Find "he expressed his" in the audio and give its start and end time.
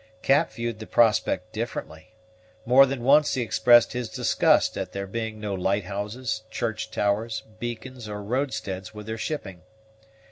3.35-4.09